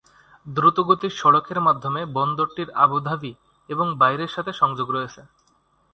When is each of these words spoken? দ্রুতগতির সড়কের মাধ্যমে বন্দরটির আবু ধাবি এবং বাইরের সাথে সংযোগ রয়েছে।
দ্রুতগতির 0.45 1.13
সড়কের 1.15 1.59
মাধ্যমে 1.61 2.01
বন্দরটির 2.17 2.69
আবু 2.83 2.97
ধাবি 2.99 3.31
এবং 3.69 3.87
বাইরের 3.97 4.33
সাথে 4.35 4.51
সংযোগ 4.53 4.87
রয়েছে। 4.91 5.21